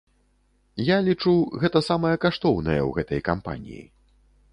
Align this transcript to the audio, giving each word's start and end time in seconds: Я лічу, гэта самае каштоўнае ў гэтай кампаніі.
Я 0.85 0.95
лічу, 1.07 1.33
гэта 1.63 1.81
самае 1.89 2.13
каштоўнае 2.23 2.79
ў 2.87 2.95
гэтай 3.01 3.19
кампаніі. 3.29 3.83